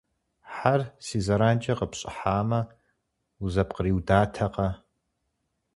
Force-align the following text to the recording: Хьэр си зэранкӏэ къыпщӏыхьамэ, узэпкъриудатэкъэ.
Хьэр 0.53 0.81
си 1.05 1.17
зэранкӏэ 1.25 1.73
къыпщӏыхьамэ, 1.79 2.61
узэпкъриудатэкъэ. 3.43 4.69